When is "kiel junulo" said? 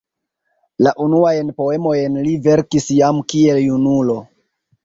3.35-4.21